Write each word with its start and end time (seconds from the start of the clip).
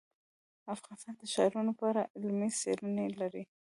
افغانستان 0.75 1.13
د 1.17 1.23
ښارونو 1.33 1.71
په 1.79 1.83
اړه 1.89 2.03
علمي 2.17 2.49
څېړنې 2.59 3.05
لري. 3.19 3.43